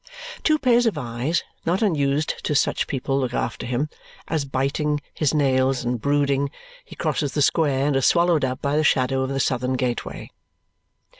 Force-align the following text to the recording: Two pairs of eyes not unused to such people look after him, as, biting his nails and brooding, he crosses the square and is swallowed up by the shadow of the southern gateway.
Two 0.41 0.57
pairs 0.57 0.87
of 0.87 0.97
eyes 0.97 1.43
not 1.63 1.83
unused 1.83 2.43
to 2.45 2.55
such 2.55 2.87
people 2.87 3.19
look 3.19 3.35
after 3.35 3.67
him, 3.67 3.87
as, 4.27 4.45
biting 4.45 4.99
his 5.13 5.31
nails 5.31 5.85
and 5.85 6.01
brooding, 6.01 6.49
he 6.83 6.95
crosses 6.95 7.33
the 7.33 7.41
square 7.43 7.85
and 7.85 7.95
is 7.95 8.07
swallowed 8.07 8.43
up 8.43 8.63
by 8.63 8.75
the 8.75 8.83
shadow 8.83 9.21
of 9.21 9.29
the 9.29 9.39
southern 9.39 9.73
gateway. 9.73 10.31